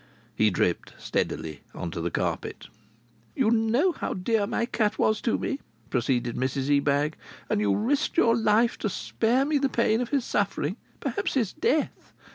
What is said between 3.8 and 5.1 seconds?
how dear my cat